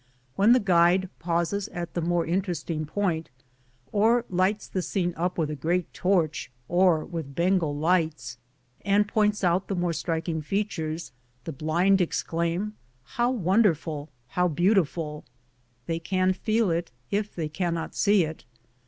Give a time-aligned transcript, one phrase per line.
[0.35, 3.29] When the guide pauses at the more interesting point,
[3.91, 8.39] or lights the scene up with a great torch or with Bengal lights,
[8.83, 11.11] and points out the more striking fea tures,
[11.43, 12.73] the blind exclaim,"
[13.17, 14.09] How wonderful!
[14.29, 15.23] how beautiful!"
[15.85, 18.43] They can feel it if they cannot see it.